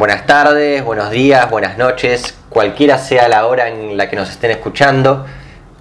buenas 0.00 0.24
tardes, 0.24 0.82
buenos 0.82 1.10
días, 1.10 1.50
buenas 1.50 1.76
noches, 1.76 2.34
cualquiera 2.48 2.96
sea 2.96 3.28
la 3.28 3.46
hora 3.46 3.68
en 3.68 3.98
la 3.98 4.08
que 4.08 4.16
nos 4.16 4.30
estén 4.30 4.50
escuchando. 4.50 5.26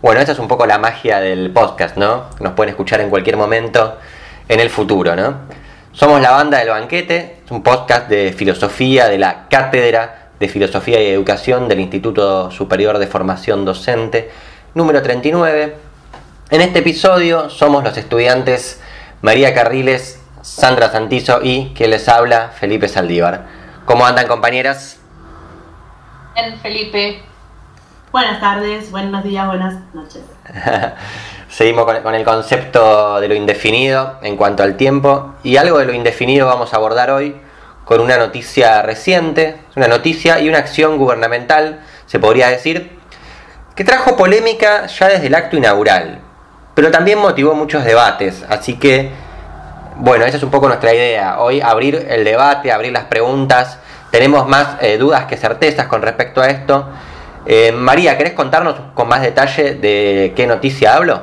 Bueno, 0.01 0.19
esa 0.19 0.33
es 0.33 0.39
un 0.39 0.49
poco 0.49 0.65
la 0.65 0.77
magia 0.77 1.21
del 1.21 1.51
podcast, 1.51 1.95
¿no? 1.95 2.25
Nos 2.41 2.51
pueden 2.51 2.71
escuchar 2.71 2.99
en 2.99 3.09
cualquier 3.09 3.37
momento 3.37 3.97
en 4.49 4.59
el 4.59 4.69
futuro, 4.69 5.15
¿no? 5.15 5.35
Somos 5.93 6.19
la 6.19 6.31
banda 6.31 6.57
del 6.57 6.67
banquete, 6.67 7.37
es 7.45 7.49
un 7.49 7.63
podcast 7.63 8.09
de 8.09 8.33
filosofía 8.33 9.07
de 9.07 9.19
la 9.19 9.47
Cátedra 9.47 10.31
de 10.37 10.49
Filosofía 10.49 11.01
y 11.01 11.07
Educación 11.07 11.69
del 11.69 11.79
Instituto 11.79 12.51
Superior 12.51 12.97
de 12.97 13.07
Formación 13.07 13.63
Docente, 13.63 14.29
número 14.73 15.01
39. 15.01 15.75
En 16.49 16.59
este 16.59 16.79
episodio 16.79 17.49
somos 17.49 17.85
los 17.85 17.95
estudiantes 17.95 18.81
María 19.21 19.53
Carriles, 19.53 20.19
Sandra 20.41 20.91
Santizo 20.91 21.39
y, 21.41 21.69
que 21.73 21.87
les 21.87 22.09
habla, 22.09 22.51
Felipe 22.53 22.89
Saldívar. 22.89 23.58
¿Cómo 23.89 24.05
andan 24.05 24.27
compañeras? 24.27 24.99
Bien, 26.35 26.59
Felipe. 26.59 27.23
Buenas 28.11 28.39
tardes, 28.39 28.91
buenos 28.91 29.23
días, 29.23 29.47
buenas 29.47 29.81
noches. 29.95 30.21
Seguimos 31.49 31.91
con, 32.03 32.13
el 32.13 32.23
concepto 32.23 33.19
de 33.19 33.27
lo 33.27 33.33
indefinido 33.33 34.19
en 34.21 34.37
cuanto 34.37 34.61
al 34.61 34.77
tiempo 34.77 35.33
y 35.41 35.57
algo 35.57 35.79
de 35.79 35.85
lo 35.85 35.93
indefinido 35.93 36.45
vamos 36.45 36.71
a 36.71 36.75
abordar 36.75 37.09
hoy 37.09 37.35
con 37.83 37.99
una 37.99 38.17
noticia 38.17 38.83
reciente, 38.83 39.59
una 39.75 39.87
noticia 39.87 40.39
y 40.39 40.49
una 40.49 40.59
acción 40.59 40.99
gubernamental, 40.99 41.79
se 42.05 42.19
podría 42.19 42.49
decir, 42.49 42.99
que 43.75 43.83
trajo 43.83 44.15
polémica 44.15 44.85
ya 44.85 45.07
desde 45.07 45.25
el 45.25 45.33
acto 45.33 45.57
inaugural, 45.57 46.19
pero 46.75 46.91
también 46.91 47.17
motivó 47.17 47.55
muchos 47.55 47.83
debates, 47.83 48.45
así 48.49 48.77
que, 48.77 49.11
bueno, 49.99 50.25
esa 50.25 50.37
es 50.37 50.43
un 50.43 50.51
poco 50.51 50.67
nuestra 50.67 50.93
idea, 50.93 51.39
hoy 51.39 51.61
abrir 51.61 52.07
el 52.09 52.23
debate, 52.23 52.71
abrir 52.71 52.91
las 52.91 53.05
preguntas, 53.05 53.79
tenemos 54.11 54.47
más 54.47 54.77
eh, 54.81 54.97
dudas 54.97 55.25
que 55.25 55.37
certezas 55.37 55.87
con 55.87 56.01
respecto 56.01 56.41
a 56.41 56.47
esto 56.47 56.89
eh, 57.45 57.71
María, 57.71 58.17
¿querés 58.17 58.33
contarnos 58.33 58.75
con 58.93 59.07
más 59.07 59.21
detalle 59.21 59.75
de 59.75 60.33
qué 60.35 60.45
noticia 60.45 60.95
hablo? 60.95 61.21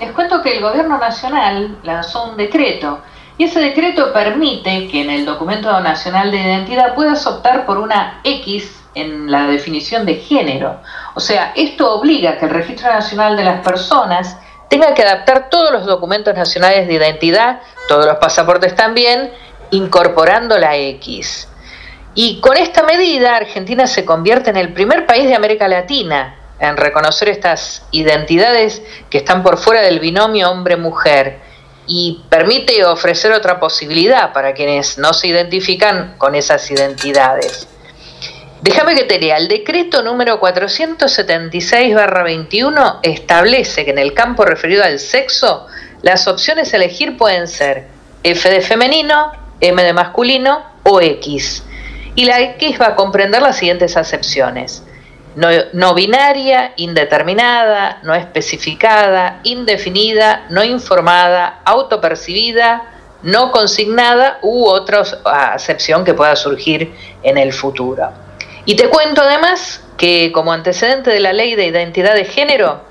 Les 0.00 0.12
cuento 0.12 0.42
que 0.42 0.56
el 0.56 0.62
Gobierno 0.62 0.98
Nacional 0.98 1.78
lanzó 1.82 2.30
un 2.30 2.36
decreto 2.36 3.00
y 3.38 3.44
ese 3.44 3.60
decreto 3.60 4.12
permite 4.12 4.86
que 4.88 5.02
en 5.02 5.10
el 5.10 5.24
documento 5.24 5.80
nacional 5.80 6.30
de 6.30 6.38
identidad 6.38 6.94
puedas 6.94 7.26
optar 7.26 7.66
por 7.66 7.78
una 7.78 8.20
X 8.22 8.84
en 8.94 9.30
la 9.30 9.46
definición 9.46 10.06
de 10.06 10.16
género. 10.16 10.80
O 11.14 11.20
sea, 11.20 11.52
esto 11.56 11.92
obliga 11.92 12.30
a 12.30 12.38
que 12.38 12.44
el 12.44 12.52
Registro 12.52 12.88
Nacional 12.92 13.36
de 13.36 13.44
las 13.44 13.60
Personas 13.62 14.38
tenga 14.68 14.94
que 14.94 15.02
adaptar 15.02 15.50
todos 15.50 15.72
los 15.72 15.86
documentos 15.86 16.34
nacionales 16.34 16.86
de 16.86 16.94
identidad, 16.94 17.60
todos 17.88 18.06
los 18.06 18.16
pasaportes 18.16 18.74
también, 18.74 19.32
incorporando 19.70 20.58
la 20.58 20.76
X. 20.76 21.48
Y 22.14 22.40
con 22.40 22.56
esta 22.56 22.82
medida 22.82 23.36
Argentina 23.36 23.86
se 23.86 24.04
convierte 24.04 24.50
en 24.50 24.56
el 24.56 24.72
primer 24.72 25.06
país 25.06 25.26
de 25.26 25.34
América 25.34 25.66
Latina 25.66 26.36
en 26.60 26.76
reconocer 26.76 27.28
estas 27.28 27.84
identidades 27.90 28.82
que 29.10 29.18
están 29.18 29.42
por 29.42 29.58
fuera 29.58 29.80
del 29.80 29.98
binomio 29.98 30.50
hombre-mujer 30.50 31.38
y 31.86 32.22
permite 32.28 32.84
ofrecer 32.84 33.32
otra 33.32 33.60
posibilidad 33.60 34.32
para 34.32 34.54
quienes 34.54 34.96
no 34.96 35.12
se 35.12 35.28
identifican 35.28 36.14
con 36.16 36.34
esas 36.34 36.70
identidades. 36.70 37.68
Déjame 38.64 38.94
que 38.94 39.04
te 39.04 39.18
lea, 39.18 39.36
el 39.36 39.46
decreto 39.46 40.02
número 40.02 40.40
476-21 40.40 43.00
establece 43.02 43.84
que 43.84 43.90
en 43.90 43.98
el 43.98 44.14
campo 44.14 44.46
referido 44.46 44.82
al 44.82 45.00
sexo, 45.00 45.66
las 46.00 46.26
opciones 46.26 46.72
a 46.72 46.78
elegir 46.78 47.18
pueden 47.18 47.46
ser 47.46 47.88
F 48.22 48.48
de 48.48 48.62
femenino, 48.62 49.32
M 49.60 49.82
de 49.82 49.92
masculino 49.92 50.64
o 50.82 51.02
X 51.02 51.62
y 52.14 52.24
la 52.24 52.40
X 52.40 52.80
va 52.80 52.86
a 52.86 52.94
comprender 52.94 53.42
las 53.42 53.58
siguientes 53.58 53.98
acepciones. 53.98 54.82
No, 55.34 55.92
binaria, 55.92 56.72
indeterminada, 56.76 57.98
no 58.02 58.14
especificada, 58.14 59.40
indefinida, 59.42 60.46
no 60.48 60.64
informada, 60.64 61.60
autopercibida, 61.66 62.84
no 63.22 63.52
consignada 63.52 64.38
u 64.40 64.64
otra 64.64 65.02
acepción 65.52 66.02
que 66.02 66.14
pueda 66.14 66.34
surgir 66.34 66.94
en 67.22 67.36
el 67.36 67.52
futuro. 67.52 68.23
Y 68.66 68.76
te 68.76 68.88
cuento 68.88 69.22
además 69.22 69.82
que 69.96 70.32
como 70.32 70.52
antecedente 70.52 71.10
de 71.10 71.20
la 71.20 71.32
ley 71.32 71.54
de 71.54 71.66
identidad 71.66 72.14
de 72.14 72.24
género, 72.24 72.82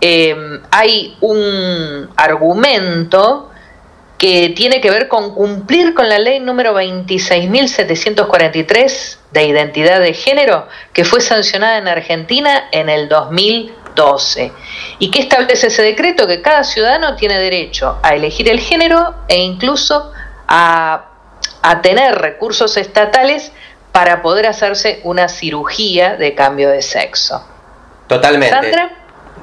eh, 0.00 0.36
hay 0.70 1.16
un 1.20 2.10
argumento 2.16 3.50
que 4.18 4.50
tiene 4.50 4.80
que 4.80 4.90
ver 4.90 5.08
con 5.08 5.34
cumplir 5.34 5.94
con 5.94 6.08
la 6.08 6.18
ley 6.18 6.40
número 6.40 6.74
26.743 6.74 9.18
de 9.32 9.44
identidad 9.44 10.00
de 10.00 10.14
género, 10.14 10.66
que 10.92 11.04
fue 11.04 11.20
sancionada 11.20 11.78
en 11.78 11.88
Argentina 11.88 12.68
en 12.72 12.88
el 12.88 13.08
2012. 13.08 14.52
¿Y 14.98 15.10
que 15.10 15.20
establece 15.20 15.66
ese 15.66 15.82
decreto? 15.82 16.26
Que 16.26 16.40
cada 16.42 16.64
ciudadano 16.64 17.16
tiene 17.16 17.38
derecho 17.38 17.98
a 18.02 18.14
elegir 18.14 18.48
el 18.48 18.60
género 18.60 19.14
e 19.28 19.38
incluso 19.38 20.12
a, 20.48 21.10
a 21.62 21.82
tener 21.82 22.16
recursos 22.16 22.76
estatales 22.76 23.52
para 23.94 24.22
poder 24.22 24.48
hacerse 24.48 24.98
una 25.04 25.28
cirugía 25.28 26.16
de 26.16 26.34
cambio 26.34 26.68
de 26.68 26.82
sexo. 26.82 27.46
Totalmente. 28.08 28.52
¿Sandra? 28.52 28.90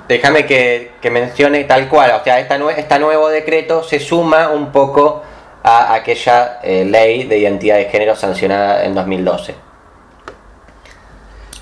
déjame 0.10 0.46
que, 0.46 0.92
mencione 1.10 1.64
tal 1.64 1.88
cual, 1.88 2.12
o 2.20 2.24
sea, 2.24 2.38
esta 2.40 2.58
este 2.78 3.00
nuevo 3.00 3.30
decreto 3.30 3.82
se 3.82 3.98
suma 3.98 4.50
un 4.50 4.70
poco 4.70 5.22
a 5.64 5.94
aquella 5.94 6.60
eh, 6.64 6.84
ley 6.84 7.24
de 7.24 7.38
identidad 7.38 7.78
de 7.78 7.86
género 7.86 8.14
sancionada 8.14 8.84
en 8.84 8.94
2012. 8.94 9.56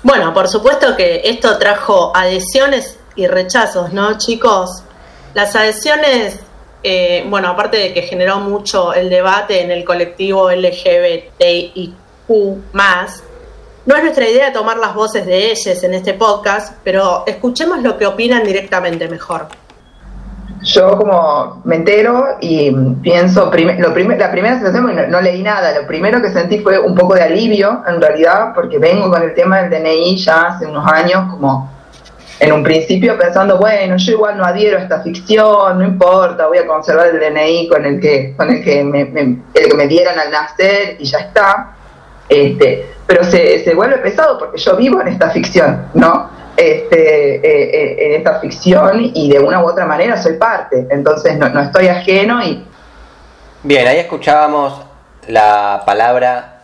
Bueno, 0.02 0.34
por 0.34 0.48
supuesto 0.48 0.96
que 0.96 1.20
esto 1.24 1.58
trajo 1.58 2.10
adhesiones 2.12 2.98
y 3.14 3.28
rechazos, 3.28 3.92
¿no, 3.92 4.18
chicos? 4.18 4.82
Las 5.34 5.54
adhesiones, 5.54 6.40
eh, 6.82 7.24
bueno, 7.28 7.50
aparte 7.50 7.76
de 7.76 7.92
que 7.92 8.02
generó 8.02 8.40
mucho 8.40 8.94
el 8.94 9.10
debate 9.10 9.60
en 9.60 9.70
el 9.70 9.84
colectivo 9.84 10.50
LGBTIQ, 10.50 11.94
no 13.86 13.96
es 13.96 14.02
nuestra 14.02 14.28
idea 14.28 14.52
tomar 14.52 14.76
las 14.76 14.94
voces 14.94 15.26
de 15.26 15.50
ellas 15.50 15.82
en 15.82 15.94
este 15.94 16.14
podcast, 16.14 16.76
pero 16.84 17.24
escuchemos 17.26 17.82
lo 17.82 17.98
que 17.98 18.06
opinan 18.06 18.44
directamente 18.44 19.08
mejor. 19.08 19.48
Yo 20.62 20.96
como 20.96 21.62
me 21.64 21.76
entero 21.76 22.36
y 22.40 22.70
pienso, 23.02 23.46
lo 23.46 23.50
la 23.50 23.94
primera 24.30 24.58
sensación, 24.58 24.94
no, 24.94 25.06
no, 25.08 25.20
leí 25.20 25.42
nada, 25.42 25.80
lo 25.80 25.86
primero 25.86 26.20
que 26.20 26.30
sentí 26.30 26.60
fue 26.60 26.78
un 26.78 26.94
poco 26.94 27.14
de 27.14 27.22
alivio 27.22 27.82
en 27.88 28.00
realidad, 28.00 28.52
porque 28.54 28.78
vengo 28.78 29.10
con 29.10 29.22
el 29.22 29.34
tema 29.34 29.62
del 29.62 29.70
DNI 29.70 30.16
ya 30.18 30.48
hace 30.48 30.66
unos 30.66 30.86
años, 30.86 31.30
como 31.30 31.70
en 32.38 32.52
un 32.52 32.62
principio 32.62 33.18
pensando, 33.18 33.58
bueno, 33.58 33.96
yo 33.96 34.12
igual 34.12 34.36
no 34.36 34.44
adhiero 34.44 34.78
a 34.78 34.82
esta 34.82 35.00
ficción, 35.00 35.78
no 35.78 35.84
importa, 35.84 36.46
voy 36.46 36.58
a 36.58 36.66
conservar 36.66 37.08
el 37.08 37.18
DNI 37.18 37.68
con 37.68 37.84
el 37.84 37.98
que, 37.98 38.34
con 38.36 38.50
el 38.50 38.62
que 38.62 38.84
me, 38.84 39.00
el 39.00 39.68
que 39.68 39.74
me 39.74 39.86
dieran 39.86 40.18
al 40.18 40.30
nacer 40.30 40.96
y 40.98 41.04
ya 41.06 41.18
está. 41.18 41.76
Este, 42.30 42.86
pero 43.06 43.24
se, 43.24 43.64
se 43.64 43.74
vuelve 43.74 43.98
pesado 43.98 44.38
porque 44.38 44.56
yo 44.56 44.76
vivo 44.76 45.00
en 45.00 45.08
esta 45.08 45.30
ficción, 45.30 45.88
¿no? 45.94 46.30
Este, 46.56 47.36
eh, 47.36 47.40
eh, 47.42 48.06
en 48.06 48.12
esta 48.18 48.38
ficción 48.38 49.00
y 49.12 49.30
de 49.30 49.40
una 49.40 49.60
u 49.60 49.66
otra 49.66 49.84
manera 49.84 50.16
soy 50.16 50.34
parte, 50.34 50.86
entonces 50.90 51.36
no, 51.36 51.48
no 51.48 51.60
estoy 51.60 51.88
ajeno 51.88 52.40
y... 52.42 52.64
Bien, 53.64 53.88
ahí 53.88 53.98
escuchábamos 53.98 54.80
la 55.26 55.82
palabra 55.84 56.60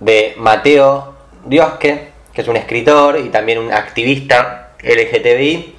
de 0.00 0.34
Mateo 0.36 1.14
Diosque, 1.46 2.12
que 2.34 2.42
es 2.42 2.48
un 2.48 2.56
escritor 2.56 3.18
y 3.18 3.30
también 3.30 3.58
un 3.58 3.72
activista 3.72 4.72
LGTBI, 4.82 5.76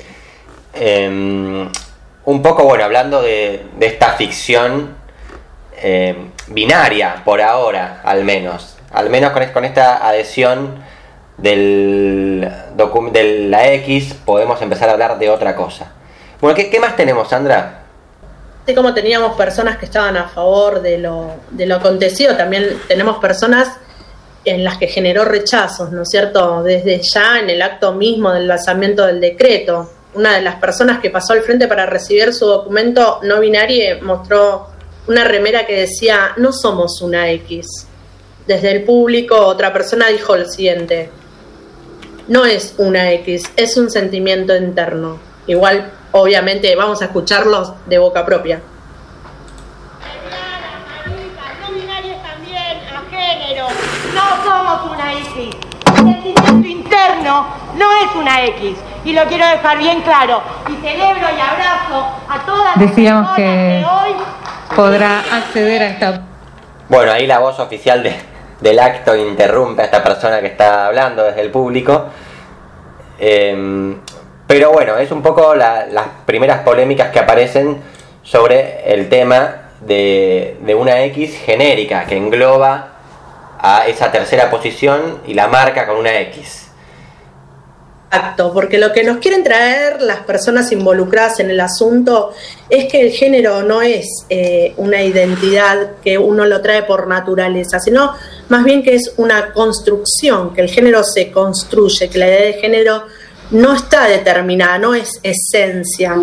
em, 0.73 1.69
un 2.25 2.41
poco, 2.41 2.63
bueno, 2.63 2.85
hablando 2.85 3.21
de, 3.21 3.65
de 3.77 3.85
esta 3.85 4.13
ficción 4.13 4.95
em, 5.79 6.31
binaria, 6.47 7.21
por 7.23 7.39
ahora 7.39 8.01
al 8.03 8.23
menos, 8.23 8.76
al 8.91 9.09
menos 9.09 9.31
con, 9.31 9.65
esta 9.65 10.07
adhesión 10.07 10.83
del 11.37 12.51
de 13.11 13.47
la 13.49 13.71
X 13.73 14.15
podemos 14.25 14.61
empezar 14.61 14.89
a 14.89 14.93
hablar 14.93 15.19
de 15.19 15.29
otra 15.29 15.55
cosa. 15.55 15.91
Bueno, 16.41 16.55
¿qué, 16.55 16.79
más 16.79 16.95
tenemos, 16.95 17.29
Sandra? 17.29 17.83
Así 18.63 18.75
como 18.75 18.93
teníamos 18.93 19.35
personas 19.35 19.77
que 19.77 19.85
estaban 19.85 20.17
a 20.17 20.27
favor 20.27 20.81
de 20.81 20.97
lo, 20.97 21.31
de 21.51 21.65
lo 21.65 21.75
acontecido, 21.75 22.35
también 22.35 22.79
tenemos 22.87 23.17
personas 23.17 23.69
en 24.45 24.63
las 24.63 24.77
que 24.77 24.87
generó 24.87 25.25
rechazos, 25.25 25.91
¿no 25.91 26.03
es 26.03 26.09
cierto? 26.09 26.63
Desde 26.63 27.01
ya 27.13 27.39
en 27.39 27.49
el 27.49 27.61
acto 27.61 27.93
mismo 27.93 28.31
del 28.31 28.47
lanzamiento 28.47 29.05
del 29.05 29.19
decreto. 29.19 29.91
Una 30.13 30.35
de 30.35 30.41
las 30.41 30.55
personas 30.55 30.99
que 30.99 31.09
pasó 31.09 31.33
al 31.33 31.41
frente 31.41 31.67
para 31.67 31.85
recibir 31.85 32.33
su 32.33 32.45
documento 32.45 33.19
no 33.23 33.39
binario 33.39 34.01
mostró 34.01 34.67
una 35.07 35.23
remera 35.23 35.65
que 35.65 35.81
decía, 35.81 36.33
no 36.37 36.51
somos 36.51 37.01
una 37.01 37.29
X 37.31 37.87
desde 38.47 38.71
el 38.71 38.83
público 38.83 39.35
otra 39.37 39.71
persona 39.73 40.07
dijo 40.07 40.35
lo 40.35 40.45
siguiente, 40.45 41.09
no 42.27 42.45
es 42.45 42.73
una 42.77 43.11
X, 43.11 43.43
es 43.55 43.77
un 43.77 43.89
sentimiento 43.91 44.55
interno. 44.55 45.19
Igual, 45.47 45.91
obviamente, 46.11 46.75
vamos 46.75 47.01
a 47.01 47.05
escucharlos 47.05 47.73
de 47.85 47.97
boca 47.97 48.25
propia. 48.25 48.61
No 51.05 51.73
binarios 51.73 52.17
también, 52.23 52.77
a 52.93 53.01
género, 53.09 53.67
interno 56.65 57.47
no 57.77 57.91
es 57.91 58.15
una 58.15 58.45
X. 58.45 58.77
Y 59.05 59.13
lo 59.13 59.23
quiero 59.25 59.47
dejar 59.47 59.77
bien 59.77 60.01
claro. 60.01 60.41
Y 60.69 60.75
celebro 60.85 61.27
y 61.35 61.39
abrazo 61.39 62.07
a 62.29 62.45
todas 62.45 62.65
las 62.65 62.91
personas 62.91 63.35
que 63.35 63.85
hoy 63.85 64.11
podrá 64.75 65.19
acceder 65.19 65.81
a 65.81 65.87
esta 65.87 66.21
Bueno, 66.89 67.11
ahí 67.11 67.25
la 67.27 67.39
voz 67.39 67.59
oficial 67.59 68.03
de- 68.03 68.15
del 68.59 68.79
acto 68.79 69.15
interrumpe 69.15 69.81
a 69.81 69.85
esta 69.85 70.03
persona 70.03 70.39
que 70.41 70.47
está 70.47 70.87
hablando 70.87 71.23
desde 71.23 71.41
el 71.41 71.51
público. 71.51 72.05
Em, 73.19 73.99
pero 74.45 74.71
bueno, 74.71 74.97
es 74.97 75.11
un 75.11 75.21
poco 75.21 75.55
la- 75.55 75.85
las 75.87 76.05
primeras 76.25 76.59
polémicas 76.61 77.09
que 77.11 77.19
aparecen 77.19 77.81
sobre 78.23 78.93
el 78.93 79.09
tema 79.09 79.69
de, 79.81 80.57
de 80.61 80.75
una 80.75 81.01
X 81.03 81.37
genérica 81.45 82.05
que 82.05 82.15
engloba 82.17 82.89
a 83.59 83.87
esa 83.87 84.11
tercera 84.11 84.49
posición 84.49 85.21
y 85.25 85.33
la 85.33 85.47
marca 85.47 85.85
con 85.87 85.97
una 85.97 86.19
X. 86.21 86.66
Exacto, 88.09 88.53
porque 88.53 88.77
lo 88.77 88.93
que 88.93 89.03
nos 89.03 89.17
quieren 89.17 89.43
traer 89.43 90.01
las 90.01 90.19
personas 90.21 90.71
involucradas 90.71 91.41
en 91.41 91.49
el 91.49 91.59
asunto 91.59 92.33
es 92.69 92.85
que 92.89 93.01
el 93.01 93.11
género 93.11 93.63
no 93.63 93.81
es 93.81 94.07
eh, 94.29 94.73
una 94.77 95.03
identidad 95.03 95.91
que 96.01 96.17
uno 96.17 96.45
lo 96.45 96.61
trae 96.61 96.83
por 96.83 97.07
naturaleza, 97.07 97.81
sino 97.81 98.13
más 98.47 98.63
bien 98.63 98.81
que 98.81 98.95
es 98.95 99.13
una 99.17 99.51
construcción, 99.51 100.53
que 100.53 100.61
el 100.61 100.69
género 100.69 101.03
se 101.03 101.31
construye, 101.31 102.09
que 102.09 102.17
la 102.17 102.27
idea 102.27 102.41
de 102.45 102.53
género 102.53 103.03
no 103.51 103.73
está 103.73 104.07
determinada, 104.07 104.77
no 104.77 104.95
es 104.95 105.19
esencia, 105.21 106.15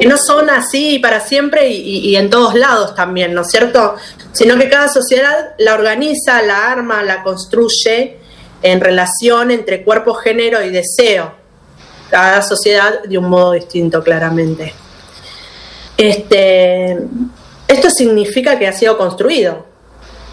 que 0.00 0.06
no 0.06 0.16
son 0.18 0.50
así 0.50 0.98
para 0.98 1.20
siempre 1.20 1.68
y, 1.70 2.10
y- 2.10 2.16
en 2.16 2.28
todos 2.28 2.54
lados 2.54 2.94
también, 2.94 3.32
¿no 3.32 3.40
es 3.42 3.48
cierto? 3.48 3.94
Sino 4.32 4.58
que 4.58 4.68
cada 4.68 4.88
sociedad 4.88 5.54
la 5.58 5.74
organiza, 5.74 6.42
la 6.42 6.70
arma, 6.70 7.02
la 7.02 7.22
construye 7.22 8.18
en 8.62 8.80
relación 8.80 9.50
entre 9.50 9.82
cuerpo, 9.82 10.14
género 10.14 10.62
y 10.62 10.70
deseo. 10.70 11.32
Cada 12.10 12.42
sociedad 12.42 13.02
de 13.02 13.18
un 13.18 13.28
modo 13.28 13.52
distinto, 13.52 14.02
claramente. 14.02 14.74
Este, 15.96 16.98
esto 17.68 17.90
significa 17.90 18.58
que 18.58 18.66
ha 18.66 18.72
sido 18.72 18.96
construido. 18.98 19.66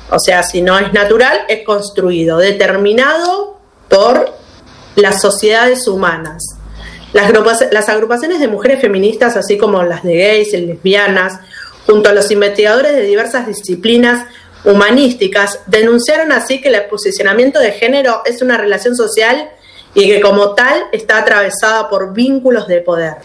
O 0.09 0.19
sea, 0.19 0.44
si 0.44 0.62
no 0.62 0.79
es 0.79 0.94
natural, 0.94 1.41
es 1.50 1.63
construido, 1.65 2.38
determinado 2.38 3.59
por 3.89 4.33
las 4.95 5.21
sociedades 5.21 5.88
humanas. 5.88 6.44
Las, 7.13 7.31
las 7.71 7.89
agrupaciones 7.89 8.39
de 8.39 8.47
mujeres 8.47 8.81
feministas, 8.81 9.38
así 9.38 9.57
como 9.57 9.83
las 9.83 10.03
de 10.03 10.18
gays 10.18 10.53
y 10.53 10.57
lesbianas, 10.57 11.39
junto 11.85 12.09
a 12.09 12.13
los 12.13 12.31
investigadores 12.31 12.94
de 12.94 13.03
diversas 13.03 13.47
disciplinas 13.47 14.25
humanísticas, 14.63 15.62
denunciaron 15.68 16.31
así 16.31 16.62
que 16.62 16.69
el 16.69 16.86
posicionamiento 16.86 17.59
de 17.59 17.71
género 17.71 18.21
es 18.25 18.42
una 18.42 18.57
relación 18.57 18.95
social 18.95 19.50
y 19.94 20.07
que 20.07 20.21
como 20.21 20.54
tal 20.54 20.86
está 20.92 21.19
atravesada 21.19 21.89
por 21.89 22.13
vínculos 22.13 22.68
de 22.68 22.81
poder. 22.81 23.15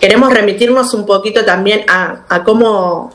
Queremos 0.00 0.32
remitirnos 0.32 0.92
un 0.94 1.06
poquito 1.06 1.44
también 1.44 1.84
a, 1.88 2.42
cómo 2.44 3.12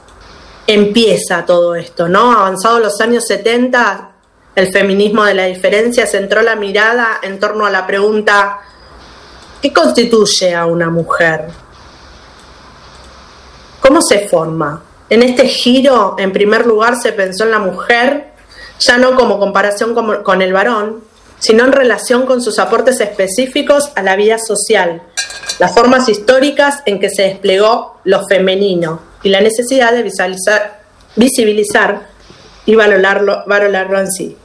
empieza 0.65 1.45
todo 1.45 1.75
esto, 1.75 2.07
¿no? 2.07 2.31
Avanzados 2.31 2.81
los 2.81 3.01
años 3.01 3.25
70, 3.27 4.11
el 4.55 4.71
feminismo 4.71 5.23
de 5.23 5.33
la 5.33 5.45
diferencia 5.45 6.07
centró 6.07 6.41
la 6.41 6.55
mirada 6.55 7.19
en 7.21 7.39
torno 7.39 7.65
a 7.65 7.69
la 7.69 7.85
pregunta, 7.85 8.59
¿qué 9.61 9.71
constituye 9.71 10.55
a 10.55 10.65
una 10.65 10.89
mujer? 10.89 11.49
¿Cómo 13.81 14.01
se 14.01 14.27
forma? 14.27 14.81
En 15.11 15.21
este 15.23 15.47
giro, 15.47 16.15
en 16.17 16.31
primer 16.31 16.65
lugar, 16.65 16.95
se 16.95 17.11
pensó 17.11 17.43
en 17.43 17.51
la 17.51 17.59
mujer, 17.59 18.27
ya 18.79 18.97
no 18.97 19.15
como 19.15 19.37
comparación 19.39 19.93
con 20.23 20.41
el 20.41 20.53
varón, 20.53 21.03
sino 21.37 21.65
en 21.65 21.73
relación 21.73 22.25
con 22.25 22.41
sus 22.41 22.59
aportes 22.59 22.99
específicos 23.01 23.91
a 23.95 24.03
la 24.03 24.15
vida 24.15 24.37
social, 24.39 25.01
las 25.59 25.73
formas 25.75 26.07
históricas 26.07 26.81
en 26.85 26.99
que 26.99 27.09
se 27.09 27.23
desplegó 27.23 27.99
lo 28.05 28.25
femenino 28.27 29.01
y 29.21 29.29
la 29.29 29.41
necesidad 29.41 29.91
de 29.91 30.01
visualizar, 30.03 30.79
visibilizar 31.17 32.07
y 32.65 32.75
valorarlo, 32.75 33.43
valorarlo 33.47 33.99
en 33.99 34.09
sí. 34.09 34.37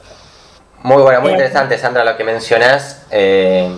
Muy 0.83 1.01
bueno, 1.01 1.21
muy 1.21 1.29
Bien. 1.29 1.39
interesante, 1.39 1.77
Sandra, 1.77 2.03
lo 2.03 2.17
que 2.17 2.23
mencionás. 2.25 3.03
Eh, 3.09 3.69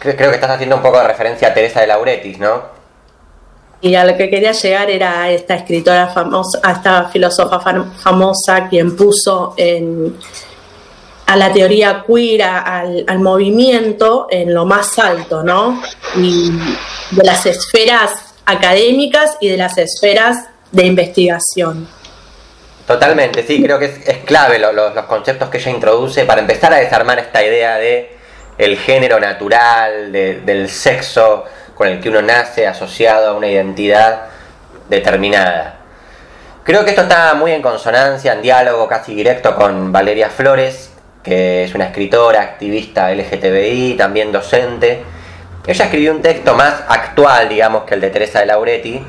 cre- 0.00 0.14
creo 0.16 0.28
que 0.28 0.34
estás 0.36 0.50
haciendo 0.50 0.76
un 0.76 0.82
poco 0.82 0.98
de 0.98 1.06
referencia 1.08 1.48
a 1.48 1.54
Teresa 1.54 1.80
de 1.80 1.86
Lauretis, 1.86 2.38
¿no? 2.38 2.75
Y 3.80 3.94
a 3.94 4.04
lo 4.04 4.16
que 4.16 4.30
quería 4.30 4.52
llegar 4.52 4.90
era 4.90 5.22
a 5.22 5.30
esta 5.30 5.54
escritora 5.54 6.08
famosa, 6.08 6.60
a 6.62 6.72
esta 6.72 7.04
filósofa 7.08 7.60
fam- 7.60 7.92
famosa 7.92 8.68
quien 8.68 8.96
puso 8.96 9.54
en, 9.56 10.16
a 11.26 11.36
la 11.36 11.52
teoría 11.52 12.02
queer, 12.06 12.42
al, 12.42 13.18
movimiento 13.18 14.28
en 14.30 14.54
lo 14.54 14.64
más 14.64 14.98
alto, 14.98 15.42
¿no? 15.42 15.82
Y 16.16 16.52
de 17.10 17.24
las 17.24 17.44
esferas 17.46 18.34
académicas 18.46 19.36
y 19.40 19.48
de 19.48 19.56
las 19.56 19.76
esferas 19.76 20.46
de 20.72 20.86
investigación. 20.86 21.86
Totalmente, 22.86 23.44
sí, 23.46 23.62
creo 23.62 23.78
que 23.78 23.86
es, 23.86 24.18
clave 24.24 24.58
lo- 24.58 24.72
lo- 24.72 24.94
los 24.94 25.04
conceptos 25.06 25.48
que 25.48 25.58
ella 25.58 25.70
introduce 25.72 26.24
para 26.24 26.40
empezar 26.40 26.72
a 26.72 26.76
desarmar 26.76 27.18
esta 27.18 27.44
idea 27.44 27.76
de 27.76 28.16
el 28.58 28.78
género 28.78 29.18
natural, 29.20 30.12
de- 30.12 30.40
del 30.40 30.68
sexo 30.70 31.44
con 31.76 31.88
el 31.88 32.00
que 32.00 32.08
uno 32.08 32.22
nace 32.22 32.66
asociado 32.66 33.30
a 33.30 33.34
una 33.34 33.48
identidad 33.48 34.22
determinada. 34.88 35.76
Creo 36.64 36.84
que 36.84 36.90
esto 36.90 37.02
está 37.02 37.34
muy 37.34 37.52
en 37.52 37.62
consonancia, 37.62 38.32
en 38.32 38.42
diálogo 38.42 38.88
casi 38.88 39.14
directo 39.14 39.54
con 39.54 39.92
Valeria 39.92 40.30
Flores, 40.30 40.90
que 41.22 41.64
es 41.64 41.74
una 41.74 41.84
escritora, 41.84 42.40
activista 42.40 43.12
LGTBI, 43.12 43.94
también 43.96 44.32
docente. 44.32 45.04
Ella 45.66 45.84
escribió 45.84 46.12
un 46.12 46.22
texto 46.22 46.54
más 46.54 46.82
actual, 46.88 47.48
digamos, 47.48 47.84
que 47.84 47.94
el 47.94 48.00
de 48.00 48.10
Teresa 48.10 48.40
de 48.40 48.46
Lauretti, 48.46 49.04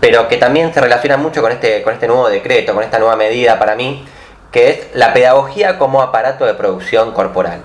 pero 0.00 0.26
que 0.26 0.36
también 0.36 0.74
se 0.74 0.80
relaciona 0.80 1.16
mucho 1.16 1.42
con 1.42 1.52
este, 1.52 1.82
con 1.82 1.94
este 1.94 2.08
nuevo 2.08 2.28
decreto, 2.28 2.74
con 2.74 2.82
esta 2.82 2.98
nueva 2.98 3.16
medida 3.16 3.58
para 3.58 3.76
mí, 3.76 4.04
que 4.50 4.70
es 4.70 4.78
la 4.94 5.12
pedagogía 5.12 5.78
como 5.78 6.02
aparato 6.02 6.44
de 6.44 6.54
producción 6.54 7.12
corporal. 7.12 7.62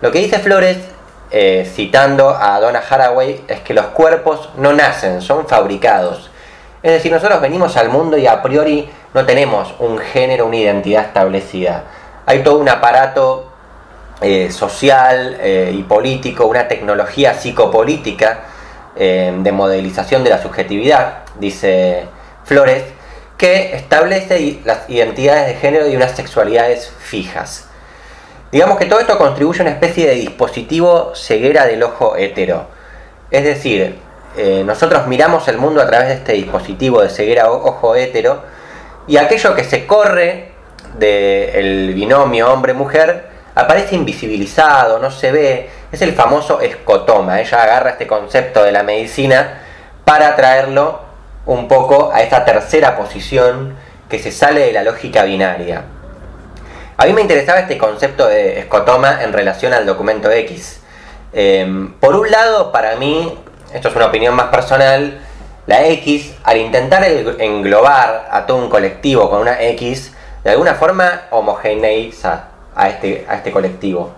Lo 0.00 0.10
que 0.10 0.18
dice 0.18 0.40
Flores, 0.40 0.78
eh, 1.30 1.70
citando 1.74 2.30
a 2.30 2.58
Donna 2.60 2.82
Haraway, 2.88 3.42
es 3.48 3.60
que 3.60 3.74
los 3.74 3.86
cuerpos 3.86 4.50
no 4.56 4.72
nacen, 4.72 5.20
son 5.20 5.46
fabricados. 5.46 6.30
Es 6.82 6.92
decir, 6.92 7.12
nosotros 7.12 7.40
venimos 7.40 7.76
al 7.76 7.90
mundo 7.90 8.16
y 8.16 8.26
a 8.26 8.42
priori 8.42 8.88
no 9.14 9.26
tenemos 9.26 9.74
un 9.78 9.98
género, 9.98 10.46
una 10.46 10.56
identidad 10.56 11.04
establecida. 11.04 11.84
Hay 12.26 12.42
todo 12.42 12.58
un 12.58 12.68
aparato 12.68 13.52
eh, 14.20 14.50
social 14.50 15.36
eh, 15.40 15.72
y 15.74 15.82
político, 15.82 16.46
una 16.46 16.68
tecnología 16.68 17.34
psicopolítica 17.34 18.44
de 18.96 19.52
modelización 19.52 20.24
de 20.24 20.30
la 20.30 20.42
subjetividad, 20.42 21.18
dice 21.38 22.06
Flores, 22.42 22.82
que 23.36 23.76
establece 23.76 24.58
las 24.64 24.90
identidades 24.90 25.46
de 25.46 25.54
género 25.54 25.88
y 25.88 25.94
unas 25.94 26.16
sexualidades 26.16 26.92
fijas. 26.98 27.67
Digamos 28.50 28.78
que 28.78 28.86
todo 28.86 29.00
esto 29.00 29.18
contribuye 29.18 29.60
a 29.60 29.62
una 29.62 29.72
especie 29.72 30.06
de 30.06 30.14
dispositivo 30.14 31.12
ceguera 31.14 31.66
del 31.66 31.82
ojo 31.82 32.16
hetero. 32.16 32.66
Es 33.30 33.44
decir, 33.44 33.98
eh, 34.38 34.62
nosotros 34.64 35.06
miramos 35.06 35.48
el 35.48 35.58
mundo 35.58 35.82
a 35.82 35.86
través 35.86 36.08
de 36.08 36.14
este 36.14 36.32
dispositivo 36.32 37.02
de 37.02 37.10
ceguera 37.10 37.50
ojo 37.50 37.94
hetero 37.94 38.42
y 39.06 39.18
aquello 39.18 39.54
que 39.54 39.64
se 39.64 39.86
corre 39.86 40.52
del 40.98 41.92
binomio 41.92 42.50
hombre-mujer 42.50 43.26
aparece 43.54 43.96
invisibilizado, 43.96 44.98
no 44.98 45.10
se 45.10 45.30
ve, 45.30 45.70
es 45.92 46.00
el 46.00 46.14
famoso 46.14 46.60
escotoma. 46.60 47.40
Ella 47.40 47.62
agarra 47.62 47.90
este 47.90 48.06
concepto 48.06 48.64
de 48.64 48.72
la 48.72 48.82
medicina 48.82 49.60
para 50.06 50.34
traerlo 50.36 51.00
un 51.44 51.68
poco 51.68 52.12
a 52.14 52.22
esta 52.22 52.46
tercera 52.46 52.96
posición 52.96 53.76
que 54.08 54.18
se 54.18 54.32
sale 54.32 54.60
de 54.60 54.72
la 54.72 54.84
lógica 54.84 55.24
binaria. 55.24 55.82
A 57.00 57.06
mí 57.06 57.12
me 57.12 57.20
interesaba 57.20 57.60
este 57.60 57.78
concepto 57.78 58.26
de 58.26 58.58
escotoma 58.58 59.22
en 59.22 59.32
relación 59.32 59.72
al 59.72 59.86
documento 59.86 60.32
X. 60.32 60.80
Eh, 61.32 61.88
por 62.00 62.16
un 62.16 62.28
lado, 62.28 62.72
para 62.72 62.96
mí, 62.96 63.38
esto 63.72 63.86
es 63.86 63.94
una 63.94 64.06
opinión 64.06 64.34
más 64.34 64.46
personal, 64.46 65.20
la 65.68 65.86
X, 65.86 66.34
al 66.42 66.56
intentar 66.56 67.04
englobar 67.04 68.28
a 68.32 68.46
todo 68.46 68.56
un 68.56 68.68
colectivo 68.68 69.30
con 69.30 69.42
una 69.42 69.62
X, 69.62 70.12
de 70.42 70.50
alguna 70.50 70.74
forma 70.74 71.28
homogeneiza 71.30 72.46
a 72.74 72.88
este, 72.88 73.24
a 73.28 73.36
este 73.36 73.52
colectivo. 73.52 74.10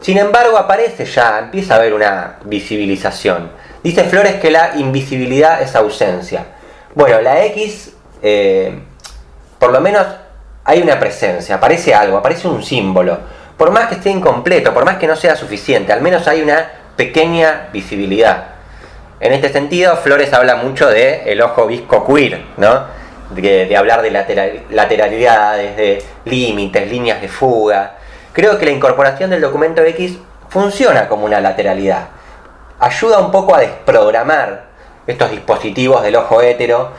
Sin 0.00 0.18
embargo, 0.18 0.58
aparece 0.58 1.04
ya, 1.04 1.38
empieza 1.38 1.74
a 1.74 1.76
haber 1.76 1.94
una 1.94 2.38
visibilización. 2.44 3.52
Dice 3.84 4.02
Flores 4.02 4.40
que 4.40 4.50
la 4.50 4.72
invisibilidad 4.74 5.62
es 5.62 5.76
ausencia. 5.76 6.44
Bueno, 6.96 7.20
la 7.20 7.44
X, 7.44 7.92
eh, 8.20 8.80
por 9.60 9.70
lo 9.70 9.80
menos 9.80 10.04
hay 10.68 10.82
una 10.82 11.00
presencia, 11.00 11.54
aparece 11.54 11.94
algo, 11.94 12.18
aparece 12.18 12.46
un 12.46 12.62
símbolo. 12.62 13.16
Por 13.56 13.70
más 13.70 13.86
que 13.88 13.94
esté 13.94 14.10
incompleto, 14.10 14.74
por 14.74 14.84
más 14.84 14.98
que 14.98 15.06
no 15.06 15.16
sea 15.16 15.34
suficiente, 15.34 15.94
al 15.94 16.02
menos 16.02 16.28
hay 16.28 16.42
una 16.42 16.70
pequeña 16.94 17.70
visibilidad. 17.72 18.48
En 19.18 19.32
este 19.32 19.48
sentido, 19.48 19.96
Flores 19.96 20.30
habla 20.34 20.56
mucho 20.56 20.86
de 20.90 21.22
el 21.32 21.40
ojo 21.40 21.66
visco 21.66 22.06
queer, 22.06 22.44
¿no? 22.58 22.84
De, 23.30 23.74
hablar 23.78 24.02
de 24.02 24.10
lateral- 24.10 24.64
lateralidades, 24.68 25.74
de 25.74 26.02
límites, 26.26 26.90
líneas 26.90 27.22
de 27.22 27.28
fuga. 27.28 27.94
creo 28.34 28.58
que 28.58 28.66
la 28.66 28.70
incorporación 28.72 29.30
del 29.30 29.40
documento 29.40 29.82
X 29.82 30.18
funciona 30.50 31.08
como 31.08 31.24
una 31.24 31.40
lateralidad. 31.40 32.08
Ayuda 32.78 33.20
un 33.20 33.30
poco 33.30 33.54
a 33.54 33.60
desprogramar 33.60 34.64
estos 35.06 35.30
dispositivos 35.30 36.02
del 36.02 36.16
ojo 36.16 36.42
hétero 36.42 36.90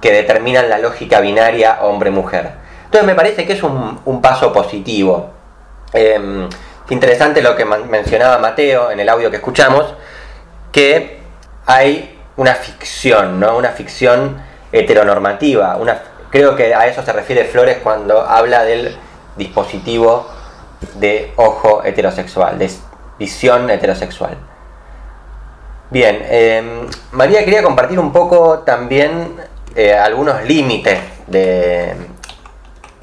que 0.00 0.10
determinan 0.10 0.70
la 0.70 0.78
lógica 0.78 1.20
binaria 1.20 1.80
hombre-mujer. 1.82 2.69
Entonces 2.90 3.06
me 3.06 3.14
parece 3.14 3.46
que 3.46 3.52
es 3.52 3.62
un, 3.62 4.20
paso 4.20 4.52
positivo. 4.52 5.30
Em, 5.92 6.48
interesante 6.88 7.40
lo 7.40 7.54
que 7.54 7.64
mencionaba 7.64 8.38
Mateo 8.38 8.90
en 8.90 8.98
el 8.98 9.08
audio 9.08 9.30
que 9.30 9.36
escuchamos, 9.36 9.94
que 10.72 11.20
hay 11.66 12.18
una 12.36 12.52
ficción, 12.56 13.38
¿no? 13.38 13.56
Una 13.56 13.68
ficción 13.68 14.42
heteronormativa. 14.72 15.78
Creo 16.30 16.56
que 16.56 16.74
a 16.74 16.88
eso 16.88 17.04
se 17.04 17.12
refiere 17.12 17.44
Flores 17.44 17.78
cuando 17.80 18.22
habla 18.22 18.64
del 18.64 18.96
dispositivo 19.36 20.28
de 20.96 21.32
ojo 21.36 21.84
heterosexual, 21.84 22.58
de 22.58 22.72
visión 23.20 23.70
heterosexual. 23.70 24.36
Bien, 25.90 26.24
em, 26.28 26.88
María 27.12 27.44
quería 27.44 27.62
compartir 27.62 28.00
un 28.00 28.12
poco 28.12 28.64
también 28.66 29.36
eh, 29.76 29.94
algunos 29.94 30.42
límites 30.42 30.98
de, 31.28 31.94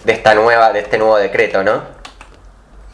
de 0.08 0.14
esta 0.14 0.34
nueva, 0.34 0.72
de 0.72 0.80
este 0.80 0.98
nuevo 0.98 1.18
decreto, 1.18 1.64
¿no? 1.64 1.84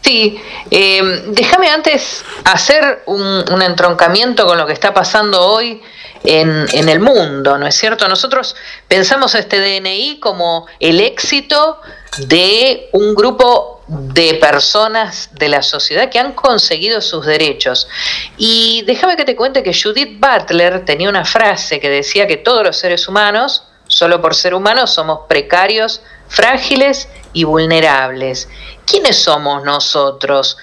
Sí, 0.01 0.41
em, 0.71 1.31
déjame 1.31 1.69
antes 1.69 2.25
hacer 2.43 3.03
un, 3.05 3.61
entroncamiento 3.61 4.47
con 4.47 4.57
lo 4.57 4.65
que 4.65 4.73
está 4.73 4.93
pasando 4.93 5.39
hoy 5.39 5.79
en, 6.23 6.65
en, 6.73 6.89
el 6.89 6.99
mundo, 6.99 7.57
¿no 7.59 7.67
es 7.67 7.75
cierto? 7.75 8.07
Nosotros 8.07 8.55
pensamos 8.87 9.35
este 9.35 9.59
DNI 9.59 10.19
como 10.19 10.65
el 10.79 10.99
éxito 10.99 11.79
de 12.17 12.89
un 12.93 13.13
grupo 13.13 13.83
de 13.87 14.33
personas 14.35 15.29
de 15.33 15.49
la 15.49 15.61
sociedad 15.61 16.09
que 16.09 16.17
han 16.17 16.33
conseguido 16.33 16.99
sus 16.99 17.27
derechos. 17.27 17.87
Y 18.37 18.83
déjame 18.87 19.15
que 19.15 19.23
te 19.23 19.35
cuente 19.35 19.61
que 19.61 19.73
Judith 19.73 20.19
Butler 20.19 20.83
tenía 20.83 21.09
una 21.09 21.25
frase 21.25 21.79
que 21.79 21.89
decía 21.89 22.25
que 22.25 22.37
todos 22.37 22.63
los 22.63 22.77
seres 22.77 23.07
humanos, 23.07 23.67
solo 23.93 24.21
por 24.21 24.33
ser 24.33 24.55
humanos, 24.55 24.91
somos 24.91 25.19
precarios, 25.27 26.01
frágiles 26.27 27.07
y 27.31 27.43
vulnerables. 27.43 28.49
¿Quiénes 28.85 29.17
somos 29.17 29.63
nosotros? 29.63 30.57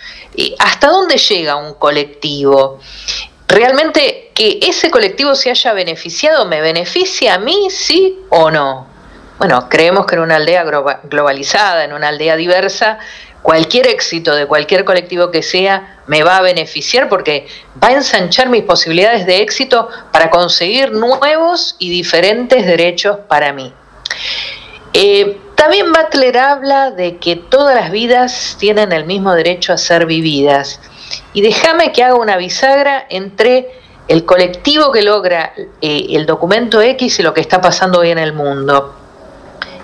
¿Hasta 0.59 0.89
dónde 0.89 1.17
llega 1.17 1.55
un 1.55 1.75
colectivo? 1.75 2.81
¿Realmente 3.47 4.33
que 4.35 4.59
ese 4.63 4.91
colectivo 4.91 5.35
se 5.37 5.51
haya 5.51 5.73
beneficiado 5.73 6.45
me 6.47 6.61
beneficia 6.61 7.35
a 7.35 7.39
mí, 7.39 7.69
sí 7.71 8.19
o 8.31 8.51
no? 8.51 8.89
Bueno, 9.39 9.69
creemos 9.69 10.07
que 10.07 10.17
en 10.17 10.23
una 10.23 10.37
aldea 10.37 10.65
globalizada, 11.05 11.85
en 11.85 11.93
una 11.93 12.09
aldea 12.09 12.37
diversa, 12.37 12.99
cualquier 13.43 13.87
éxito 13.87 14.35
de 14.35 14.47
cualquier 14.47 14.85
colectivo 14.85 15.31
que 15.31 15.43
sea 15.43 15.99
me 16.07 16.23
va 16.23 16.37
a 16.37 16.43
beneficiar 16.43 17.09
porque 17.09 17.47
va 17.83 17.89
a 17.89 17.93
ensanchar 17.93 18.49
mis 18.49 18.63
posibilidades 18.65 19.27
de 19.27 19.43
éxito 19.43 19.89
para 20.13 20.31
conseguir 20.31 20.93
nuevos 20.93 21.77
y 21.79 21.91
diferentes 21.91 22.67
derechos 22.67 23.19
para 23.29 23.53
mí. 23.53 23.73
Eh, 24.93 25.39
también 25.55 25.93
Butler 25.93 26.39
habla 26.39 26.91
de 26.91 27.19
que 27.19 27.37
todas 27.37 27.75
las 27.75 27.91
vidas 27.91 28.57
tienen 28.59 28.93
el 28.93 29.05
mismo 29.05 29.35
derecho 29.35 29.73
a 29.73 29.79
ser 29.79 30.07
vividas. 30.07 30.81
Y 31.33 31.43
déjame 31.43 31.93
que 31.93 32.03
haga 32.03 32.15
una 32.15 32.37
bisagra 32.37 33.07
entre 33.09 33.69
el 34.09 34.25
colectivo 34.25 34.91
que 34.91 35.03
logra 35.03 35.53
eh, 35.81 36.07
el 36.11 36.27
documento 36.27 36.81
X 36.81 37.21
y 37.21 37.23
lo 37.23 37.33
que 37.35 37.41
está 37.41 37.61
pasando 37.61 38.01
hoy 38.01 38.11
en 38.11 38.19
el 38.19 38.33
mundo. 38.33 39.00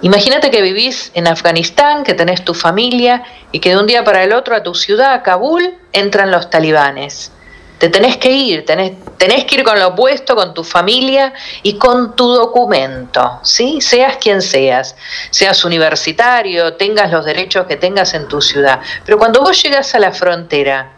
Imagínate 0.03 0.51
que 0.51 0.61
vivís 0.61 1.11
en 1.15 1.27
Afganistán, 1.27 2.05
que 2.05 2.15
tenés 2.15 2.45
tu 2.45 2.53
familia 2.53 3.25
y 3.51 3.61
que 3.61 3.71
de 3.71 3.79
un 3.79 3.87
día 3.87 4.05
para 4.05 4.23
el 4.25 4.33
otro 4.33 4.55
a 4.55 4.63
tu 4.63 4.75
ciudad, 4.75 5.15
a 5.15 5.23
Kabul, 5.23 5.75
entran 5.93 6.31
los 6.31 6.51
talibanes. 6.51 7.33
Te 7.79 7.89
tenés 7.89 8.17
que 8.17 8.31
ir, 8.31 8.65
tenés, 8.65 8.93
tenés, 9.19 9.45
que 9.45 9.57
ir 9.57 9.65
con 9.65 9.79
lo 9.79 9.89
opuesto, 9.89 10.35
con 10.35 10.55
tu 10.55 10.65
familia 10.65 11.35
y 11.63 11.77
con 11.77 12.17
tu 12.17 12.27
documento, 12.29 13.41
¿sí? 13.43 13.83
Seas 13.83 14.17
quien 14.17 14.41
seas, 14.41 14.97
seas 15.31 15.63
universitario, 15.63 16.75
tengas 16.75 17.11
los 17.11 17.25
derechos 17.25 17.67
que 17.67 17.77
tengas 17.77 18.15
en 18.15 18.29
tu 18.29 18.41
ciudad. 18.41 18.81
Pero 19.05 19.19
cuando 19.19 19.43
vos 19.43 19.63
llegas 19.63 19.95
a 19.95 19.99
la 19.99 20.13
frontera, 20.13 20.93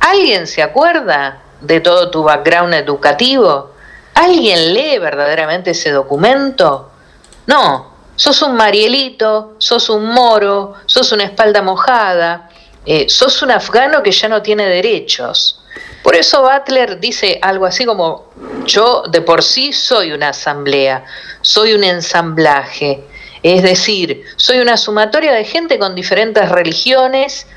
¿alguien 0.00 0.46
se 0.46 0.62
acuerda 0.62 1.40
de 1.62 1.80
todo 1.80 2.10
tu 2.10 2.22
background 2.22 2.74
educativo? 2.74 3.72
¿Alguien 4.14 4.74
lee 4.74 4.98
verdaderamente 4.98 5.70
ese 5.70 5.92
documento? 5.92 6.90
No, 7.46 7.91
sos 8.22 8.40
un 8.42 8.54
marielito, 8.54 9.56
sos 9.58 9.90
un 9.90 10.04
moro, 10.06 10.74
sos 10.86 11.10
una 11.10 11.24
espalda 11.24 11.60
mojada, 11.60 12.48
eh, 12.86 13.08
sos 13.08 13.42
un 13.42 13.50
afgano 13.50 14.00
que 14.00 14.12
ya 14.12 14.28
no 14.28 14.40
tiene 14.40 14.64
derechos. 14.68 15.60
Por 16.04 16.14
eso 16.14 16.40
Butler 16.40 17.00
dice 17.00 17.40
algo 17.42 17.66
así 17.66 17.84
como, 17.84 18.30
yo 18.64 19.02
de 19.10 19.22
por 19.22 19.42
sí 19.42 19.72
soy 19.72 20.12
una 20.12 20.28
asamblea, 20.28 21.04
soy 21.40 21.72
un 21.72 21.82
ensamblaje, 21.82 23.02
es 23.42 23.64
decir, 23.64 24.22
soy 24.36 24.60
una 24.60 24.76
sumatoria 24.76 25.32
de 25.32 25.44
gente 25.44 25.80
con 25.80 25.96
diferentes 25.96 26.48
religiones, 26.48 27.48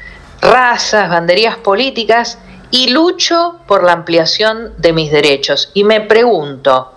razas, 0.42 1.10
banderías 1.10 1.58
políticas 1.58 2.40
y 2.72 2.88
lucho 2.88 3.60
por 3.68 3.84
la 3.84 3.92
ampliación 3.92 4.74
de 4.80 4.94
mis 4.94 5.12
derechos. 5.12 5.70
Y 5.76 5.84
me 5.84 6.02
pregunto, 6.02 6.95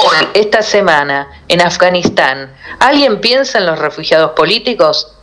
hoy, 0.00 0.28
esta 0.34 0.62
semana, 0.62 1.28
en 1.48 1.60
Afganistán, 1.60 2.52
¿alguien 2.78 3.20
piensa 3.20 3.58
en 3.58 3.66
los 3.66 3.78
refugiados 3.78 4.32
políticos? 4.32 5.14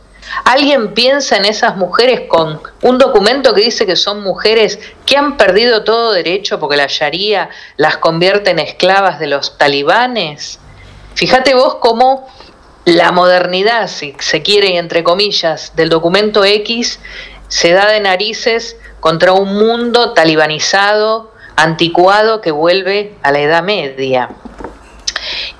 ¿Alguien 0.44 0.94
piensa 0.94 1.36
en 1.36 1.46
esas 1.46 1.76
mujeres 1.76 2.22
con 2.28 2.60
un 2.82 2.98
documento 2.98 3.54
que 3.54 3.62
dice 3.62 3.86
que 3.86 3.96
son 3.96 4.22
mujeres 4.22 4.78
que 5.06 5.16
han 5.16 5.36
perdido 5.36 5.84
todo 5.84 6.12
derecho 6.12 6.60
porque 6.60 6.76
la 6.76 6.86
Sharia 6.86 7.48
las 7.76 7.96
convierte 7.96 8.50
en 8.50 8.58
esclavas 8.58 9.18
de 9.18 9.26
los 9.26 9.56
talibanes? 9.56 10.58
Fíjate 11.14 11.54
vos 11.54 11.76
cómo 11.76 12.28
la 12.84 13.10
modernidad, 13.10 13.88
si 13.88 14.14
se 14.18 14.42
quiere, 14.42 14.76
entre 14.76 15.02
comillas, 15.02 15.72
del 15.76 15.88
documento 15.88 16.44
X 16.44 17.00
se 17.48 17.72
da 17.72 17.86
de 17.86 18.00
narices 18.00 18.76
contra 19.00 19.32
un 19.32 19.54
mundo 19.54 20.12
talibanizado, 20.12 21.32
anticuado 21.56 22.40
que 22.40 22.50
vuelve 22.50 23.16
a 23.22 23.32
la 23.32 23.40
Edad 23.40 23.62
Media. 23.62 24.28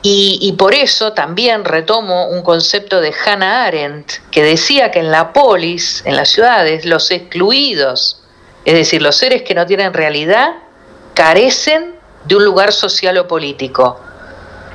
Y, 0.00 0.54
por 0.56 0.74
eso 0.74 1.12
también 1.12 1.64
retomo 1.64 2.28
un 2.28 2.42
concepto 2.42 3.00
de 3.00 3.12
Hannah 3.12 3.64
Arendt 3.64 4.12
que 4.30 4.44
decía 4.44 4.92
que 4.92 5.00
en 5.00 5.10
la 5.10 5.32
polis, 5.32 6.02
en 6.06 6.14
las 6.14 6.28
ciudades, 6.28 6.84
los 6.84 7.10
excluidos, 7.10 8.22
es 8.64 8.74
decir, 8.74 9.02
los 9.02 9.16
seres 9.16 9.42
que 9.42 9.54
no 9.54 9.66
tienen 9.66 9.92
realidad, 9.92 10.54
carecen 11.14 11.96
de 12.26 12.36
un 12.36 12.44
lugar 12.44 12.72
social 12.72 13.18
o 13.18 13.26
político. 13.26 14.00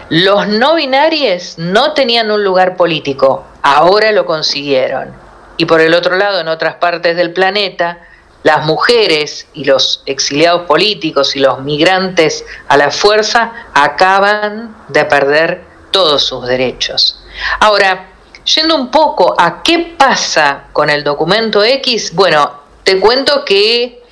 Los 0.10 0.48
no 0.50 0.76
binarios 0.76 1.58
no 1.58 1.94
tenían 1.94 2.30
un 2.30 2.44
lugar 2.44 2.76
político, 2.76 3.46
ahora 3.62 4.12
lo 4.12 4.26
consiguieron. 4.26 5.14
Y 5.56 5.66
por 5.66 5.80
el 5.80 5.94
otro 5.94 6.18
lado, 6.18 6.42
en 6.42 6.50
otras 6.50 6.76
partes 6.76 7.16
del 7.16 7.32
planeta, 7.32 8.00
las 8.44 8.66
mujeres 8.66 9.48
y 9.54 9.66
los 9.66 10.04
exiliados 10.06 10.64
políticos 10.64 11.36
y 11.36 11.40
los 11.40 11.62
migrantes 11.62 12.46
a 12.68 12.78
la 12.78 12.92
fuerza 12.92 13.52
acaban 13.74 14.76
de 14.90 15.06
perder 15.06 15.64
todos 15.92 16.24
sus 16.24 16.46
derechos. 16.46 17.24
Ahora, 17.60 18.10
yendo 18.44 18.76
un 18.76 18.92
poco 18.92 19.36
a 19.38 19.64
qué 19.64 19.96
pasa 19.98 20.66
con 20.74 20.90
el 20.90 21.04
documento 21.04 21.64
X, 21.64 22.14
bueno, 22.14 22.52
te 22.84 23.00
cuento 23.00 23.46
que 23.46 24.04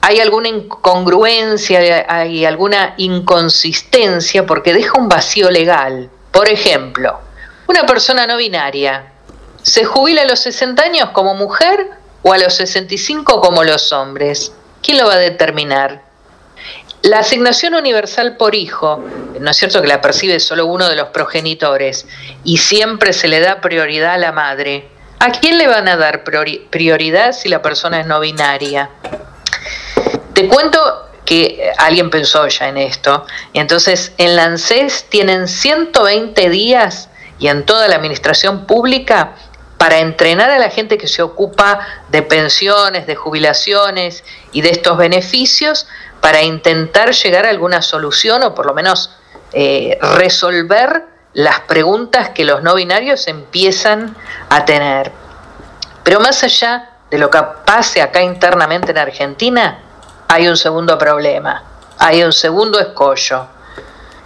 hay 0.00 0.20
alguna 0.20 0.48
incongruencia, 0.48 2.06
hay 2.08 2.44
alguna 2.44 2.94
inconsistencia 2.96 4.46
porque 4.46 4.72
deja 4.72 4.98
un 4.98 5.08
vacío 5.08 5.50
legal. 5.50 6.08
Por 6.30 6.48
ejemplo, 6.48 7.18
una 7.66 7.84
persona 7.84 8.26
no 8.26 8.36
binaria 8.36 9.12
se 9.62 9.84
jubila 9.84 10.22
a 10.22 10.24
los 10.24 10.40
60 10.40 10.82
años 10.82 11.10
como 11.10 11.34
mujer 11.34 11.99
o 12.22 12.32
a 12.32 12.38
los 12.38 12.54
65 12.54 13.40
como 13.40 13.64
los 13.64 13.92
hombres? 13.92 14.52
¿Quién 14.82 14.98
lo 14.98 15.06
va 15.06 15.14
a 15.14 15.18
determinar? 15.18 16.02
La 17.02 17.20
asignación 17.20 17.74
universal 17.74 18.36
por 18.36 18.54
hijo, 18.54 19.02
¿no 19.40 19.50
es 19.50 19.56
cierto 19.56 19.80
que 19.80 19.88
la 19.88 20.02
percibe 20.02 20.38
solo 20.38 20.66
uno 20.66 20.88
de 20.88 20.96
los 20.96 21.08
progenitores 21.08 22.06
y 22.44 22.58
siempre 22.58 23.14
se 23.14 23.28
le 23.28 23.40
da 23.40 23.60
prioridad 23.60 24.14
a 24.14 24.18
la 24.18 24.32
madre? 24.32 24.88
¿A 25.18 25.32
quién 25.32 25.58
le 25.58 25.66
van 25.66 25.88
a 25.88 25.96
dar 25.96 26.24
prioridad 26.24 27.32
si 27.32 27.48
la 27.48 27.62
persona 27.62 28.00
es 28.00 28.06
no 28.06 28.20
binaria? 28.20 28.90
Te 30.34 30.46
cuento 30.46 31.10
que 31.24 31.72
alguien 31.78 32.10
pensó 32.10 32.48
ya 32.48 32.68
en 32.68 32.76
esto. 32.76 33.24
Y 33.52 33.60
entonces 33.60 34.12
en 34.18 34.34
la 34.34 34.44
ANSES 34.44 35.06
tienen 35.08 35.46
120 35.46 36.50
días 36.50 37.08
y 37.38 37.46
en 37.48 37.64
toda 37.64 37.86
la 37.86 37.96
administración 37.96 38.66
pública 38.66 39.36
para 39.80 40.00
entrenar 40.00 40.50
a 40.50 40.58
la 40.58 40.68
gente 40.68 40.98
que 40.98 41.08
se 41.08 41.22
ocupa 41.22 41.80
de 42.10 42.20
pensiones, 42.20 43.06
de 43.06 43.16
jubilaciones 43.16 44.24
y 44.52 44.60
de 44.60 44.68
estos 44.68 44.98
beneficios, 44.98 45.88
para 46.20 46.42
intentar 46.42 47.12
llegar 47.12 47.46
a 47.46 47.48
alguna 47.48 47.80
solución 47.80 48.42
o 48.42 48.54
por 48.54 48.66
lo 48.66 48.74
menos 48.74 49.16
eh, 49.54 49.98
resolver 50.02 51.06
las 51.32 51.60
preguntas 51.60 52.28
que 52.28 52.44
los 52.44 52.62
no 52.62 52.74
binarios 52.74 53.26
empiezan 53.26 54.14
a 54.50 54.66
tener. 54.66 55.12
Pero 56.04 56.20
más 56.20 56.44
allá 56.44 56.90
de 57.10 57.16
lo 57.16 57.30
que 57.30 57.42
pase 57.64 58.02
acá 58.02 58.20
internamente 58.20 58.90
en 58.90 58.98
Argentina, 58.98 59.78
hay 60.28 60.46
un 60.46 60.58
segundo 60.58 60.98
problema, 60.98 61.64
hay 61.96 62.22
un 62.22 62.34
segundo 62.34 62.78
escollo. 62.78 63.46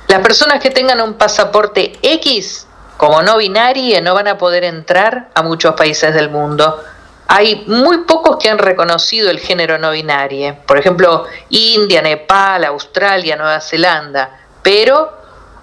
Las 0.08 0.20
personas 0.20 0.60
que 0.60 0.70
tengan 0.70 1.00
un 1.00 1.14
pasaporte 1.14 1.96
X, 2.02 2.63
como 2.96 3.22
no 3.22 3.36
binario, 3.36 4.00
no 4.02 4.14
van 4.14 4.28
a 4.28 4.38
poder 4.38 4.64
entrar 4.64 5.30
a 5.34 5.42
muchos 5.42 5.74
países 5.74 6.14
del 6.14 6.30
mundo. 6.30 6.82
Hay 7.26 7.64
muy 7.66 7.98
pocos 8.04 8.36
que 8.36 8.50
han 8.50 8.58
reconocido 8.58 9.30
el 9.30 9.40
género 9.40 9.78
no 9.78 9.90
binario, 9.90 10.56
por 10.66 10.78
ejemplo, 10.78 11.24
India, 11.48 12.02
Nepal, 12.02 12.64
Australia, 12.64 13.36
Nueva 13.36 13.60
Zelanda, 13.60 14.38
pero 14.62 15.12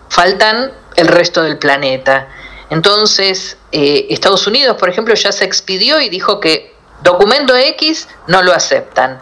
faltan 0.09 0.71
el 0.95 1.07
resto 1.07 1.43
del 1.43 1.57
planeta. 1.57 2.27
Entonces, 2.69 3.57
eh, 3.71 4.07
Estados 4.09 4.47
Unidos, 4.47 4.77
por 4.77 4.89
ejemplo, 4.89 5.13
ya 5.13 5.31
se 5.31 5.45
expidió 5.45 5.99
y 5.99 6.09
dijo 6.09 6.39
que 6.39 6.73
documento 7.03 7.55
X 7.55 8.07
no 8.27 8.41
lo 8.41 8.53
aceptan. 8.53 9.19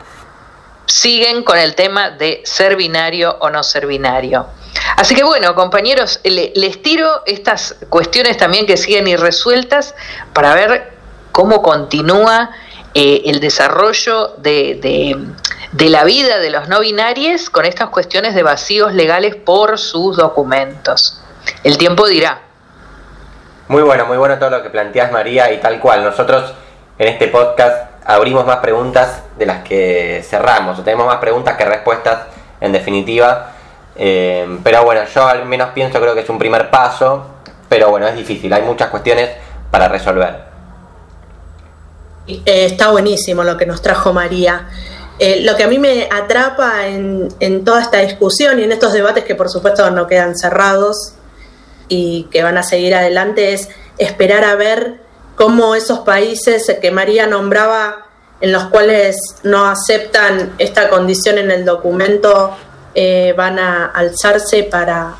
Siguen 0.86 1.44
con 1.44 1.58
el 1.58 1.75
tema 1.75 2.10
de 2.10 2.42
ser 2.46 2.75
binario 2.75 3.38
o 3.39 3.50
no 3.50 3.63
ser 3.63 3.86
binario. 3.86 4.48
Así 4.95 5.15
que 5.15 5.24
bueno, 5.24 5.55
compañeros, 5.55 6.19
les 6.24 6.81
tiro 6.81 7.24
estas 7.25 7.75
cuestiones 7.89 8.38
también 8.38 8.65
que 8.65 8.77
siguen 8.77 9.07
irresueltas 9.07 9.95
para 10.33 10.53
ver 10.53 10.91
cómo 11.31 11.62
continúa 11.62 12.51
eh, 12.93 13.24
el 13.25 13.39
desarrollo 13.39 14.36
de, 14.38 14.79
de, 15.71 15.89
la 15.89 16.03
vida 16.03 16.39
de 16.39 16.50
los 16.50 16.67
no 16.67 16.79
binarios 16.79 17.50
con 17.50 17.65
estas 17.65 17.89
cuestiones 17.89 18.33
de 18.33 18.43
vacíos 18.43 18.93
legales 18.93 19.36
por 19.36 19.77
sus 19.77 20.17
documentos. 20.17 21.21
El 21.63 21.77
tiempo 21.77 22.07
dirá. 22.07 22.41
Muy 23.67 23.83
bueno, 23.83 24.05
muy 24.05 24.17
bueno 24.17 24.39
todo 24.39 24.50
lo 24.50 24.63
que 24.63 24.69
planteas 24.69 25.12
María 25.12 25.51
y 25.53 25.59
tal 25.59 25.79
cual. 25.79 26.03
Nosotros 26.03 26.53
en 26.98 27.07
este 27.07 27.27
podcast 27.27 27.89
abrimos 28.05 28.45
más 28.45 28.57
preguntas 28.57 29.21
de 29.38 29.45
las 29.45 29.63
que 29.63 30.25
cerramos, 30.27 30.79
o 30.79 30.83
tenemos 30.83 31.05
más 31.05 31.17
preguntas 31.17 31.55
que 31.55 31.65
respuestas 31.65 32.24
en 32.59 32.71
definitiva. 32.71 33.53
Eh, 34.01 34.60
pero 34.63 34.86
bueno, 34.86 35.01
yo 35.13 35.27
al 35.27 35.46
menos 35.46 35.72
pienso, 35.72 36.00
creo 36.00 36.15
que 36.15 36.22
es 36.22 36.29
un 36.29 36.39
primer 36.39 36.70
paso, 36.70 37.25
pero 37.68 37.89
bueno, 37.89 38.08
es 38.08 38.15
difícil, 38.15 38.51
hay 38.53 38.62
muchas 38.62 38.88
cuestiones 38.88 39.29
para 39.70 39.89
resolver. 39.89 40.46
Eh, 42.25 42.65
está 42.65 42.91
buenísimo 42.91 43.44
lo 43.44 43.58
que 43.58 43.65
nos 43.65 43.82
trajo 43.82 44.13
María. 44.13 44.70
Eh, 45.20 45.41
lo 45.41 45.58
que 45.58 45.63
a 45.63 45.68
mí 45.68 45.77
me 45.79 46.08
atrapa 46.10 46.88
en, 46.88 47.27
en, 47.41 47.65
toda 47.65 47.82
esta 47.82 48.00
discusión 48.00 48.58
y 48.60 48.63
en 48.63 48.72
estos 48.72 48.94
debates 48.94 49.25
que 49.25 49.36
por 49.36 49.50
supuesto 49.50 49.91
no 49.91 50.08
quedan 50.08 50.38
cerrados 50.38 51.15
y 51.89 52.24
que 52.32 52.41
van 52.41 52.58
a 52.58 52.63
seguir 52.63 52.96
adelante 52.96 53.51
es 53.51 53.68
esperar 53.98 54.46
a 54.46 54.56
ver 54.56 55.01
cómo 55.36 55.75
esos 55.75 56.00
países 56.00 56.74
que 56.82 56.91
María 56.91 57.27
nombraba 57.27 58.06
en 58.39 58.53
los 58.53 58.65
cuales 58.65 59.18
no 59.44 59.65
aceptan 59.65 60.53
esta 60.58 60.88
condición 60.88 61.38
en 61.38 61.51
el 61.51 61.65
documento 61.65 62.56
eh, 62.96 63.34
van 63.38 63.60
a 63.60 63.86
alzarse 63.86 64.63
para, 64.63 65.15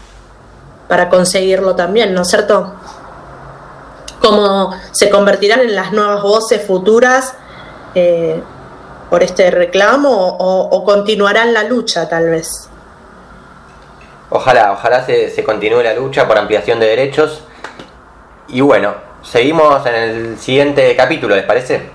para 0.88 1.10
conseguirlo 1.10 1.76
también, 1.76 2.14
¿no 2.14 2.22
es 2.22 2.30
cierto? 2.30 2.74
cómo 4.20 4.72
se 4.92 5.10
convertirán 5.10 5.62
en 5.62 5.76
las 5.76 5.92
nuevas 5.92 6.22
voces 6.22 6.66
futuras 6.66 7.34
eh, 7.96 8.42
por 9.10 9.24
este 9.24 9.50
reclamo 9.50 10.10
o, 10.12 10.84
continuarán 10.84 11.54
la 11.54 11.64
lucha 11.64 12.08
tal 12.08 12.30
vez. 12.30 12.70
Ojalá, 14.30 14.72
ojalá 14.72 15.06
se, 15.06 15.32
se 15.32 15.44
continúe 15.44 15.82
la 15.82 15.94
lucha 15.94 16.28
por 16.28 16.38
ampliación 16.38 16.80
de 16.80 16.86
derechos. 16.86 17.42
Y 18.48 18.62
bueno, 18.62 18.94
seguimos 19.24 19.84
en 19.88 19.96
el 19.96 20.40
siguiente 20.40 20.96
capítulo, 20.96 21.36
¿les 21.36 21.46
parece? 21.46 21.90